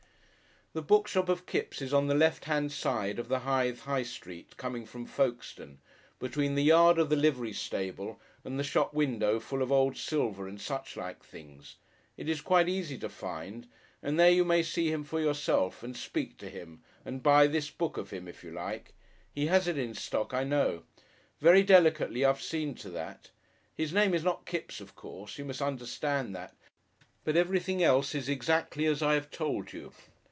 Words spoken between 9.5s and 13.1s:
of old silver and such like things it is quite easy to